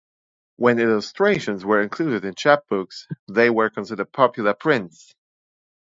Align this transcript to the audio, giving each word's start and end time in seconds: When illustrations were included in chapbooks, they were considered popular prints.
When 0.55 0.79
illustrations 0.79 1.63
were 1.63 1.79
included 1.79 2.25
in 2.25 2.33
chapbooks, 2.33 3.07
they 3.27 3.51
were 3.51 3.69
considered 3.69 4.11
popular 4.11 4.55
prints. 4.55 5.13